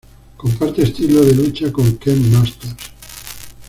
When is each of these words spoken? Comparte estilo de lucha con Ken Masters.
Comparte 0.35 0.81
estilo 0.81 1.21
de 1.23 1.35
lucha 1.35 1.71
con 1.71 1.95
Ken 1.99 2.31
Masters. 2.33 2.75